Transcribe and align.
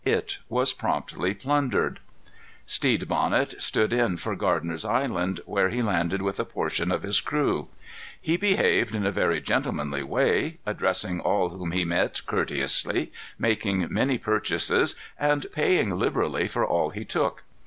It 0.03 0.39
was 0.49 0.73
promptly 0.73 1.35
plundered. 1.35 1.99
Stede 2.65 3.07
Bonnet 3.07 3.61
stood 3.61 3.93
in 3.93 4.17
for 4.17 4.35
Gardiner's 4.35 4.83
Island, 4.83 5.41
where 5.45 5.69
he 5.69 5.83
landed 5.83 6.23
with 6.23 6.39
a 6.39 6.43
portion 6.43 6.91
of 6.91 7.03
his 7.03 7.21
crew. 7.21 7.67
He 8.19 8.35
behaved 8.35 8.95
in 8.95 9.05
a 9.05 9.11
very 9.11 9.39
gentlemanly 9.39 10.01
way, 10.01 10.57
addressing 10.65 11.19
all 11.19 11.49
whom 11.49 11.71
he 11.71 11.85
met 11.85 12.23
courteously, 12.25 13.11
making 13.37 13.93
many 13.93 14.17
purchases 14.17 14.95
and 15.19 15.45
paying 15.53 15.91
liberally 15.91 16.47
for 16.47 16.65
all 16.65 16.89
he 16.89 17.05
took. 17.05 17.43